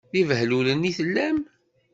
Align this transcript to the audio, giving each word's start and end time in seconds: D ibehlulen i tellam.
D 0.11 0.13
ibehlulen 0.21 0.87
i 0.89 0.91
tellam. 0.97 1.37